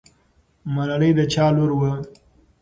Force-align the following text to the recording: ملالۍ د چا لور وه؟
ملالۍ 0.73 1.11
د 1.17 1.19
چا 1.33 1.45
لور 1.55 1.71
وه؟ 1.79 1.91